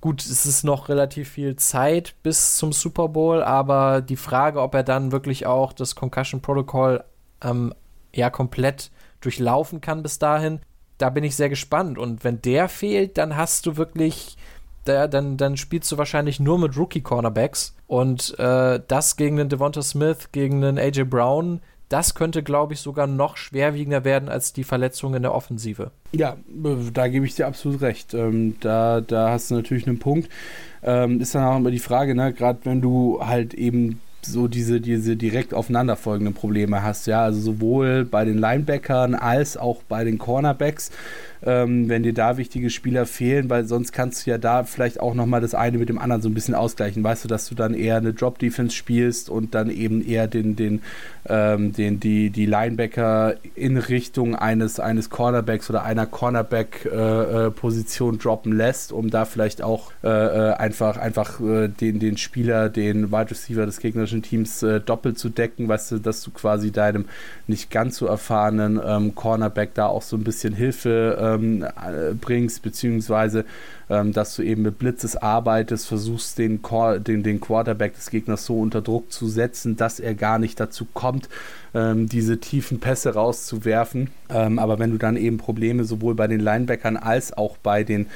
[0.00, 4.74] gut, es ist noch relativ viel Zeit bis zum Super Bowl, aber die Frage, ob
[4.74, 7.04] er dann wirklich auch das Concussion Protocol
[7.42, 7.72] ähm,
[8.14, 10.60] ja komplett durchlaufen kann bis dahin,
[10.98, 11.98] da bin ich sehr gespannt.
[11.98, 14.36] Und wenn der fehlt, dann hast du wirklich,
[14.84, 17.74] da, dann, dann spielst du wahrscheinlich nur mit Rookie-Cornerbacks.
[17.86, 21.60] Und äh, das gegen den Devonta Smith, gegen den AJ Brown,
[21.92, 25.90] das könnte, glaube ich, sogar noch schwerwiegender werden als die Verletzung in der Offensive.
[26.12, 26.36] Ja,
[26.94, 28.14] da gebe ich dir absolut recht.
[28.14, 30.30] Ähm, da, da hast du natürlich einen Punkt.
[30.82, 34.80] Ähm, ist dann auch immer die Frage, ne, gerade wenn du halt eben so diese,
[34.80, 40.18] diese direkt aufeinanderfolgenden Probleme hast, ja, also sowohl bei den Linebackern als auch bei den
[40.18, 40.92] Cornerbacks
[41.44, 45.14] ähm, wenn dir da wichtige Spieler fehlen, weil sonst kannst du ja da vielleicht auch
[45.14, 47.02] nochmal das eine mit dem anderen so ein bisschen ausgleichen.
[47.02, 50.82] Weißt du, dass du dann eher eine Drop-Defense spielst und dann eben eher den, den,
[51.28, 58.20] ähm, den, die, die Linebacker in Richtung eines, eines Cornerbacks oder einer Cornerback-Position äh, äh
[58.20, 63.10] droppen lässt, um da vielleicht auch äh, äh, einfach, einfach äh, den, den Spieler, den
[63.10, 67.06] Wide Receiver des gegnerischen Teams äh, doppelt zu decken, weißt du, dass du quasi deinem
[67.46, 72.62] nicht ganz so erfahrenen ähm, Cornerback da auch so ein bisschen Hilfe ähm, äh, bringst,
[72.62, 73.44] beziehungsweise
[73.90, 76.60] ähm, dass du eben mit Blitzes arbeitest, versuchst den,
[77.06, 80.86] den, den Quarterback des Gegners so unter Druck zu setzen, dass er gar nicht dazu
[80.92, 81.28] kommt,
[81.74, 84.10] ähm, diese tiefen Pässe rauszuwerfen.
[84.28, 88.06] Ähm, aber wenn du dann eben Probleme sowohl bei den Linebackern als auch bei den,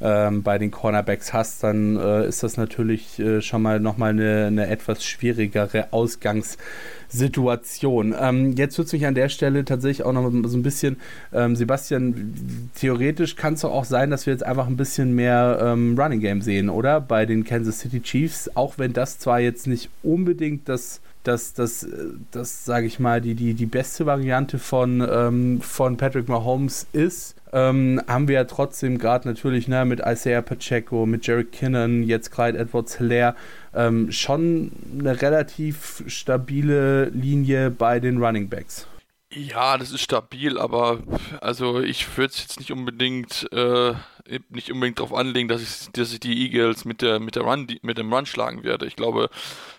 [0.00, 4.46] ähm, bei den Cornerbacks hast, dann äh, ist das natürlich äh, schon mal nochmal eine,
[4.46, 8.14] eine etwas schwierigere Ausgangssituation.
[8.18, 10.96] Ähm, jetzt wird es mich an der Stelle tatsächlich auch noch so ein bisschen,
[11.32, 15.58] ähm, Sebastian, theoretisch kann es doch auch sein, dass wir jetzt einfach ein bisschen mehr
[15.62, 17.00] ähm, Running Game sehen, oder?
[17.00, 21.88] Bei den Kansas City Chiefs, auch wenn das zwar jetzt nicht unbedingt das das, das,
[22.30, 27.34] das sage ich mal, die, die, die beste Variante von, ähm, von Patrick Mahomes ist,
[27.52, 32.30] ähm, haben wir ja trotzdem gerade natürlich ne, mit Isaiah Pacheco, mit Jerry Kinnan, jetzt
[32.30, 33.34] Clyde Edwards Hilaire,
[33.74, 38.86] ähm, schon eine relativ stabile Linie bei den Running Backs.
[39.32, 40.98] Ja, das ist stabil, aber
[41.40, 43.94] also ich würde es jetzt nicht unbedingt äh,
[44.48, 47.66] nicht unbedingt darauf anlegen, dass ich, dass ich die Eagles mit der mit der Run
[47.82, 48.86] mit dem Run schlagen werde.
[48.86, 49.28] Ich glaube,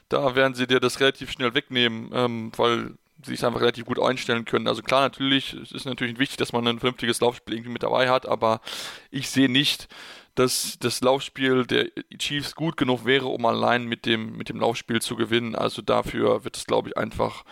[0.10, 4.00] da werden sie dir das relativ schnell wegnehmen, ähm, weil sie sich einfach relativ gut
[4.00, 4.68] einstellen können.
[4.68, 8.10] Also klar, natürlich, es ist natürlich wichtig, dass man ein vernünftiges Laufspiel irgendwie mit dabei
[8.10, 8.62] hat, aber
[9.10, 9.88] ich sehe nicht,
[10.36, 15.02] dass das Laufspiel der Chiefs gut genug wäre, um allein mit dem, mit dem Laufspiel
[15.02, 15.56] zu gewinnen.
[15.56, 17.46] Also dafür wird es, glaube ich, einfach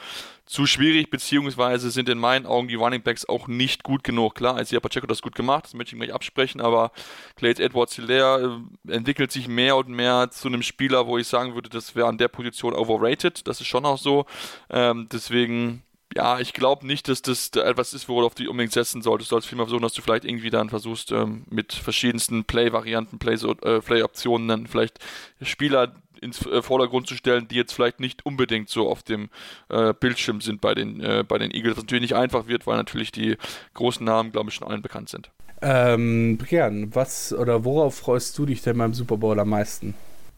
[0.46, 4.36] zu schwierig, beziehungsweise sind in meinen Augen die Running Backs auch nicht gut genug.
[4.36, 6.92] Klar, Isaiah Pacheco das gut gemacht, das möchte ich ihm gleich absprechen, aber
[7.36, 11.56] Clay Edwards Hilaire äh, entwickelt sich mehr und mehr zu einem Spieler, wo ich sagen
[11.56, 13.48] würde, das wäre an der Position overrated.
[13.48, 14.26] Das ist schon auch so.
[14.70, 15.84] Ähm, deswegen
[16.16, 19.32] ja, ich glaube nicht, dass das etwas ist, worauf du unbedingt setzen solltest.
[19.32, 24.48] Du sollst vielmehr versuchen, dass du vielleicht irgendwie dann versuchst, ähm, mit verschiedensten Play-Varianten, Play-Optionen
[24.48, 25.00] Play dann vielleicht
[25.42, 29.30] Spieler ins äh, Vordergrund zu stellen, die jetzt vielleicht nicht unbedingt so auf dem
[29.70, 31.76] äh, Bildschirm sind bei den, äh, bei den Eagles.
[31.76, 33.38] Was natürlich nicht einfach wird, weil natürlich die
[33.74, 35.30] großen Namen, glaube ich, schon allen bekannt sind.
[35.62, 39.94] Ähm, Brian, was oder worauf freust du dich denn beim Super Bowl am meisten?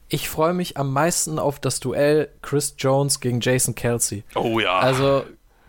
[0.08, 4.24] Ich freue mich am meisten auf das Duell Chris Jones gegen Jason Kelsey.
[4.36, 4.78] Oh ja.
[4.78, 5.26] Also,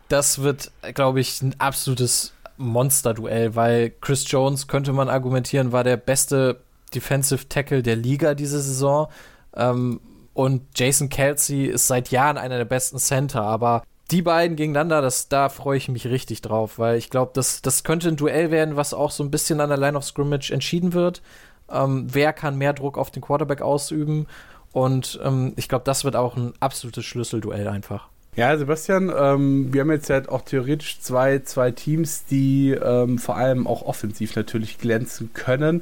[0.09, 5.97] das wird, glaube ich, ein absolutes Monsterduell, weil Chris Jones, könnte man argumentieren, war der
[5.97, 6.61] beste
[6.95, 9.09] Defensive Tackle der Liga diese Saison.
[9.55, 10.01] Ähm,
[10.33, 15.29] und Jason Kelsey ist seit Jahren einer der besten Center, aber die beiden gegeneinander, das,
[15.29, 18.77] da freue ich mich richtig drauf, weil ich glaube, das, das könnte ein Duell werden,
[18.77, 21.23] was auch so ein bisschen an der Line of Scrimmage entschieden wird.
[21.69, 24.27] Ähm, wer kann mehr Druck auf den Quarterback ausüben?
[24.73, 28.09] Und ähm, ich glaube, das wird auch ein absolutes Schlüsselduell einfach.
[28.37, 33.38] Ja, Sebastian, ähm, wir haben jetzt halt auch theoretisch zwei, zwei Teams, die ähm, vor
[33.38, 35.81] allem auch offensiv natürlich glänzen können.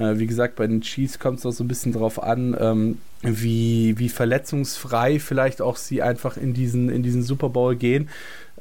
[0.00, 2.98] Äh, wie gesagt, bei den Chiefs kommt es auch so ein bisschen drauf an, ähm,
[3.22, 8.08] wie, wie verletzungsfrei vielleicht auch sie einfach in diesen, in diesen Super Bowl gehen.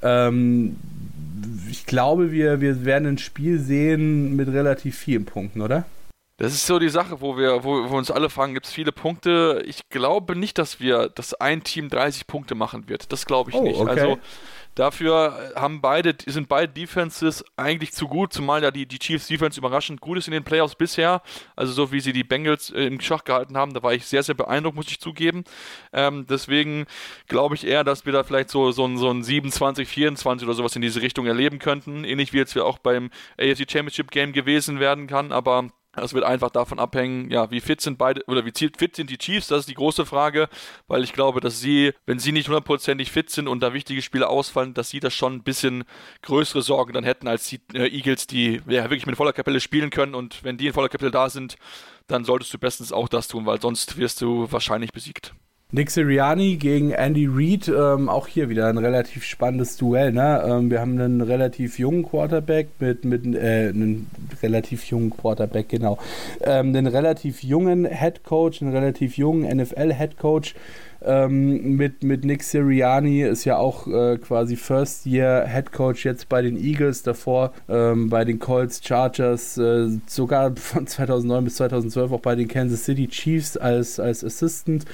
[0.03, 0.75] Ähm,
[1.71, 5.85] ich glaube, wir, wir werden ein Spiel sehen mit relativ vielen Punkten, oder?
[6.41, 8.91] Das ist so die Sache, wo wir, wo, wo uns alle fragen, gibt es viele
[8.91, 9.61] Punkte?
[9.67, 13.11] Ich glaube nicht, dass wir, dass ein Team 30 Punkte machen wird.
[13.11, 13.79] Das glaube ich oh, nicht.
[13.79, 13.89] Okay.
[13.91, 14.17] Also
[14.73, 19.59] dafür haben beide, sind beide Defenses eigentlich zu gut, zumal ja die, die Chiefs Defense
[19.59, 21.21] überraschend gut ist in den Playoffs bisher.
[21.55, 24.23] Also so wie sie die Bengals äh, im Schach gehalten haben, da war ich sehr,
[24.23, 25.43] sehr beeindruckt, muss ich zugeben.
[25.93, 26.87] Ähm, deswegen
[27.27, 30.55] glaube ich eher, dass wir da vielleicht so, so, ein, so ein 27, 24 oder
[30.55, 32.03] sowas in diese Richtung erleben könnten.
[32.03, 36.23] Ähnlich wie jetzt wir auch beim AFC Championship Game gewesen werden kann, aber es wird
[36.23, 39.61] einfach davon abhängen, ja, wie fit sind beide oder wie fit sind die Chiefs, das
[39.61, 40.47] ist die große Frage,
[40.87, 44.29] weil ich glaube, dass sie, wenn sie nicht hundertprozentig fit sind und da wichtige Spiele
[44.29, 45.83] ausfallen, dass sie das schon ein bisschen
[46.21, 49.89] größere Sorgen dann hätten als die äh, Eagles, die ja, wirklich mit voller Kapelle spielen
[49.89, 51.57] können und wenn die in voller Kapelle da sind,
[52.07, 55.33] dann solltest du bestens auch das tun, weil sonst wirst du wahrscheinlich besiegt.
[55.73, 60.11] Nick Sirianni gegen Andy Reid, ähm, auch hier wieder ein relativ spannendes Duell.
[60.11, 60.43] Ne?
[60.45, 64.07] Ähm, wir haben einen relativ jungen Quarterback mit, mit äh, einen
[64.43, 65.97] relativ jungen Quarterback, genau.
[66.41, 70.55] Ähm, einen relativ jungen Head Coach, einen relativ jungen NFL Head Coach.
[71.03, 76.29] Ähm, mit, mit Nick Sirianni ist ja auch äh, quasi First Year Head Coach jetzt
[76.29, 82.11] bei den Eagles, davor ähm, bei den Colts, Chargers, äh, sogar von 2009 bis 2012
[82.11, 84.85] auch bei den Kansas City Chiefs als, als Assistant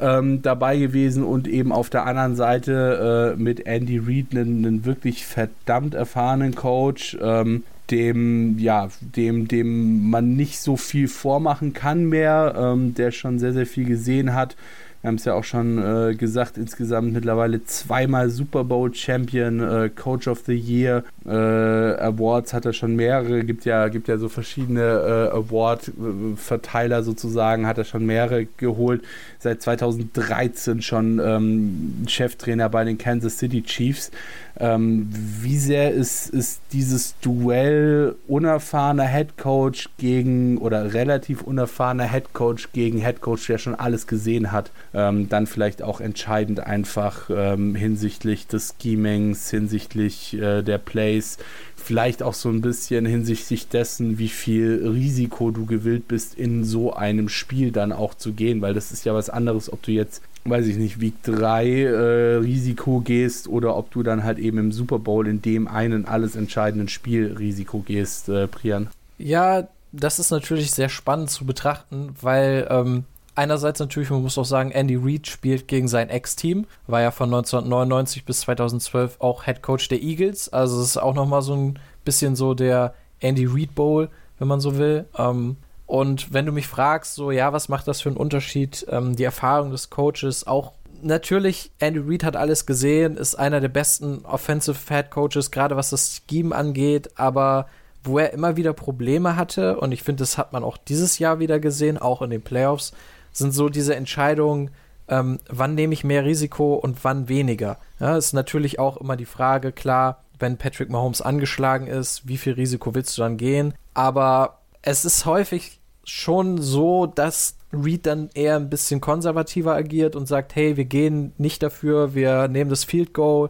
[0.00, 4.84] ähm, dabei gewesen und eben auf der anderen Seite äh, mit Andy Reid einen, einen,
[4.84, 12.06] wirklich verdammt erfahrenen Coach, ähm, dem, ja, dem, dem man nicht so viel vormachen kann
[12.06, 14.56] mehr, ähm, der schon sehr, sehr viel gesehen hat,
[15.04, 19.90] wir haben es ja auch schon äh, gesagt, insgesamt mittlerweile zweimal Super Bowl Champion, äh,
[19.90, 24.30] Coach of the Year, äh, Awards hat er schon mehrere, gibt ja, gibt ja so
[24.30, 29.02] verschiedene äh, Award-Verteiler sozusagen, hat er schon mehrere geholt.
[29.40, 34.10] Seit 2013 schon ähm, Cheftrainer bei den Kansas City Chiefs.
[34.58, 42.98] Ähm, wie sehr ist, ist dieses Duell unerfahrener Headcoach gegen oder relativ unerfahrener Headcoach gegen
[42.98, 48.76] Headcoach, der schon alles gesehen hat, ähm, dann vielleicht auch entscheidend einfach ähm, hinsichtlich des
[48.80, 51.38] Schemings, hinsichtlich äh, der Plays,
[51.74, 56.94] vielleicht auch so ein bisschen hinsichtlich dessen, wie viel Risiko du gewillt bist, in so
[56.94, 60.22] einem Spiel dann auch zu gehen, weil das ist ja was anderes, ob du jetzt
[60.44, 64.72] weiß ich nicht, Week 3 äh, Risiko gehst oder ob du dann halt eben im
[64.72, 68.88] Super Bowl in dem einen alles entscheidenden Spiel Risiko gehst, äh, Prian.
[69.18, 73.04] Ja, das ist natürlich sehr spannend zu betrachten, weil ähm,
[73.34, 77.28] einerseits natürlich, man muss auch sagen, Andy Reid spielt gegen sein Ex-Team, war ja von
[77.28, 81.78] 1999 bis 2012 auch Head Coach der Eagles, also es ist auch nochmal so ein
[82.04, 85.06] bisschen so der Andy Reid Bowl, wenn man so will.
[85.16, 88.86] Ähm, und wenn du mich fragst, so, ja, was macht das für einen Unterschied?
[88.88, 93.68] Ähm, die Erfahrung des Coaches, auch natürlich, Andy Reid hat alles gesehen, ist einer der
[93.68, 97.66] besten Offensive Head Coaches, gerade was das Scheme angeht, aber
[98.02, 101.38] wo er immer wieder Probleme hatte, und ich finde, das hat man auch dieses Jahr
[101.38, 102.92] wieder gesehen, auch in den Playoffs,
[103.32, 104.70] sind so diese Entscheidungen,
[105.08, 107.78] ähm, wann nehme ich mehr Risiko und wann weniger.
[108.00, 112.54] Ja, ist natürlich auch immer die Frage, klar, wenn Patrick Mahomes angeschlagen ist, wie viel
[112.54, 113.74] Risiko willst du dann gehen?
[113.92, 120.26] Aber es ist häufig schon so, dass Reed dann eher ein bisschen konservativer agiert und
[120.26, 123.48] sagt, hey, wir gehen nicht dafür, wir nehmen das Field Goal,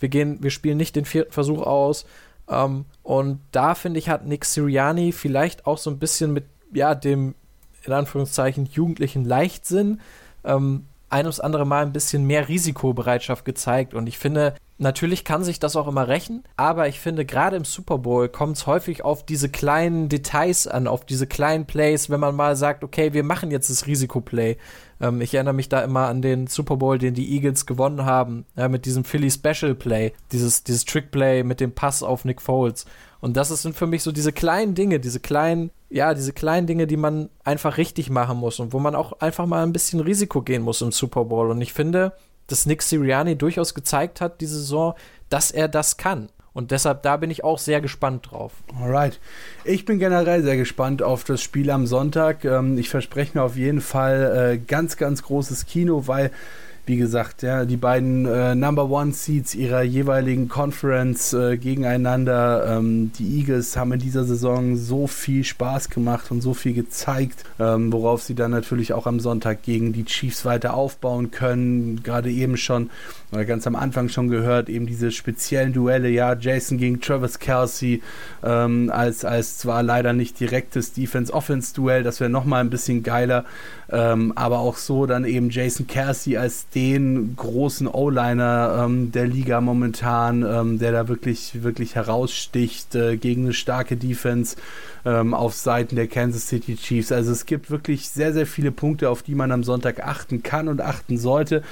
[0.00, 2.04] wir gehen, wir spielen nicht den vierten Versuch aus.
[2.48, 6.96] Ähm, und da finde ich, hat Nick Siriani vielleicht auch so ein bisschen mit, ja,
[6.96, 7.36] dem
[7.84, 10.00] in Anführungszeichen jugendlichen Leichtsinn
[10.44, 13.94] ähm, ein ums andere Mal ein bisschen mehr Risikobereitschaft gezeigt.
[13.94, 17.64] Und ich finde, Natürlich kann sich das auch immer rächen, aber ich finde, gerade im
[17.64, 22.18] Super Bowl kommt es häufig auf diese kleinen Details an, auf diese kleinen Plays, wenn
[22.18, 24.56] man mal sagt, okay, wir machen jetzt das Risikoplay.
[25.00, 28.44] Ähm, ich erinnere mich da immer an den Super Bowl, den die Eagles gewonnen haben,
[28.56, 32.42] ja, mit diesem Philly Special Play, dieses, dieses Trick Play mit dem Pass auf Nick
[32.42, 32.84] Foles.
[33.20, 36.88] Und das sind für mich so diese kleinen Dinge, diese kleinen, ja, diese kleinen Dinge,
[36.88, 40.42] die man einfach richtig machen muss und wo man auch einfach mal ein bisschen Risiko
[40.42, 41.52] gehen muss im Super Bowl.
[41.52, 42.14] Und ich finde,
[42.46, 44.94] dass Nick Sirianni durchaus gezeigt hat, diese Saison,
[45.28, 46.28] dass er das kann.
[46.52, 48.52] Und deshalb, da bin ich auch sehr gespannt drauf.
[48.78, 49.20] Alright.
[49.64, 52.44] Ich bin generell sehr gespannt auf das Spiel am Sonntag.
[52.44, 56.30] Ähm, ich verspreche mir auf jeden Fall äh, ganz, ganz großes Kino, weil
[56.84, 62.76] wie gesagt, ja, die beiden äh, Number One Seeds ihrer jeweiligen Conference äh, gegeneinander.
[62.76, 67.44] Ähm, die Eagles haben in dieser Saison so viel Spaß gemacht und so viel gezeigt,
[67.60, 72.02] ähm, worauf sie dann natürlich auch am Sonntag gegen die Chiefs weiter aufbauen können.
[72.02, 72.90] Gerade eben schon,
[73.32, 78.02] oder ganz am Anfang schon gehört, eben diese speziellen Duelle, ja, Jason gegen Travis Kelsey,
[78.44, 83.44] ähm, als, als zwar leider nicht direktes Defense-Offense-Duell, das wäre nochmal ein bisschen geiler,
[83.90, 89.60] ähm, aber auch so dann eben Jason Kelsey als den großen O-Liner ähm, der Liga
[89.60, 94.56] momentan, ähm, der da wirklich, wirklich heraussticht äh, gegen eine starke Defense
[95.04, 97.12] ähm, auf Seiten der Kansas City Chiefs.
[97.12, 100.68] Also es gibt wirklich sehr, sehr viele Punkte, auf die man am Sonntag achten kann
[100.68, 101.62] und achten sollte.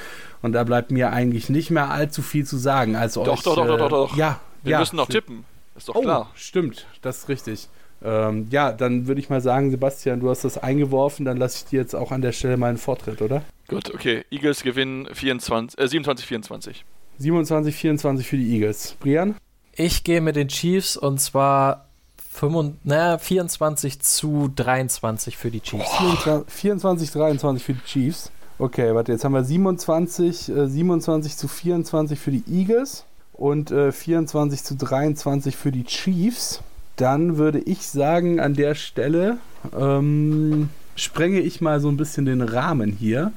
[0.43, 2.97] Und da bleibt mir eigentlich nicht mehr allzu viel zu sagen.
[2.97, 4.17] Also doch, euch, doch, doch, doch, doch, doch.
[4.17, 4.79] Ja, wir ja.
[4.79, 5.45] müssen noch tippen.
[5.77, 6.31] Ist doch oh, klar.
[6.35, 7.69] Stimmt, das ist richtig.
[8.03, 11.65] Ähm, ja, dann würde ich mal sagen, Sebastian, du hast das eingeworfen, dann lasse ich
[11.67, 13.43] dir jetzt auch an der Stelle meinen Vortritt, oder?
[13.69, 14.25] Gut, okay.
[14.31, 16.85] Eagles gewinnen 24, äh, 27, 24.
[17.19, 18.97] 27, 24 für die Eagles.
[18.99, 19.37] Brian?
[19.75, 21.87] Ich gehe mit den Chiefs und zwar
[22.33, 25.97] 25, na, 24 zu 23 für die Chiefs.
[25.99, 28.33] 24, 24, 23 für die Chiefs.
[28.61, 33.91] Okay, warte, jetzt haben wir 27, äh, 27 zu 24 für die Eagles und äh,
[33.91, 36.61] 24 zu 23 für die Chiefs.
[36.97, 39.39] Dann würde ich sagen, an der Stelle
[39.75, 43.33] ähm, sprenge ich mal so ein bisschen den Rahmen hier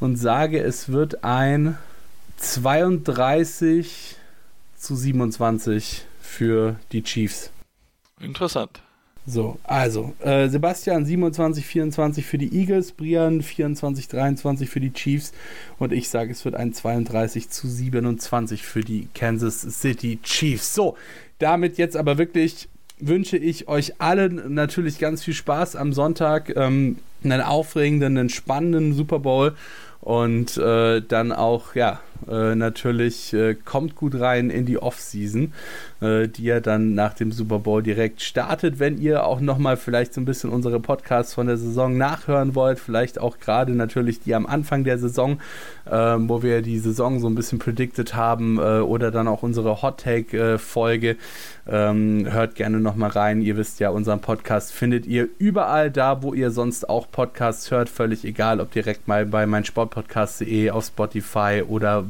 [0.00, 1.76] und sage, es wird ein
[2.38, 4.16] 32
[4.78, 7.50] zu 27 für die Chiefs.
[8.18, 8.80] Interessant.
[9.26, 15.32] So, also äh, Sebastian 27, 24 für die Eagles, Brian 24, 23 für die Chiefs
[15.78, 20.74] und ich sage, es wird ein 32 zu 27 für die Kansas City Chiefs.
[20.74, 20.98] So,
[21.38, 26.98] damit jetzt aber wirklich wünsche ich euch allen natürlich ganz viel Spaß am Sonntag, ähm,
[27.22, 29.56] einen aufregenden, einen spannenden Super Bowl
[30.02, 35.52] und äh, dann auch, ja, äh, natürlich äh, kommt gut rein in die Offseason,
[36.00, 38.78] äh, die ja dann nach dem Super Bowl direkt startet.
[38.78, 42.78] Wenn ihr auch nochmal vielleicht so ein bisschen unsere Podcasts von der Saison nachhören wollt,
[42.78, 45.40] vielleicht auch gerade natürlich die am Anfang der Saison,
[45.90, 49.82] ähm, wo wir die Saison so ein bisschen predicted haben äh, oder dann auch unsere
[49.82, 51.16] Hot Take Folge,
[51.66, 53.40] ähm, hört gerne nochmal rein.
[53.40, 57.88] Ihr wisst ja, unseren Podcast findet ihr überall da, wo ihr sonst auch Podcasts hört,
[57.88, 61.62] völlig egal, ob direkt mal bei meinsportpodcast.de auf Spotify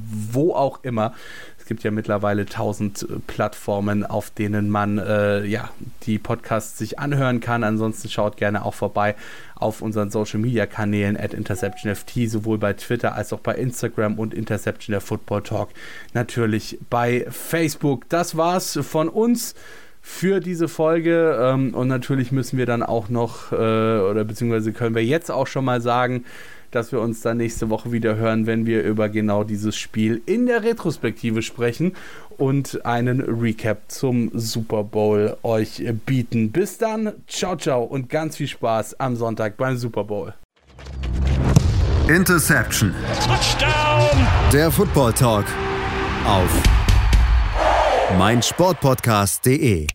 [0.05, 1.15] wo auch immer.
[1.59, 5.71] Es gibt ja mittlerweile tausend Plattformen, auf denen man äh, ja,
[6.03, 7.65] die Podcasts sich anhören kann.
[7.65, 9.15] Ansonsten schaut gerne auch vorbei
[9.55, 14.35] auf unseren Social Media Kanälen at InterceptionFT, sowohl bei Twitter als auch bei Instagram und
[14.35, 15.71] Interception der Football Talk.
[16.13, 18.11] Natürlich bei Facebook.
[18.11, 19.55] Das war's von uns
[20.03, 21.39] für diese Folge.
[21.41, 25.47] Ähm, und natürlich müssen wir dann auch noch, äh, oder beziehungsweise können wir jetzt auch
[25.47, 26.27] schon mal sagen,
[26.75, 30.47] dass wir uns dann nächste Woche wieder hören, wenn wir über genau dieses Spiel in
[30.47, 31.93] der Retrospektive sprechen
[32.37, 36.51] und einen Recap zum Super Bowl euch bieten.
[36.51, 40.35] Bis dann, ciao, ciao und ganz viel Spaß am Sonntag beim Super Bowl.
[42.09, 42.95] Interception.
[43.25, 44.27] Touchdown.
[44.53, 45.47] Der Football Talk
[46.27, 46.63] auf
[48.19, 49.87] meinsportpodcast.de.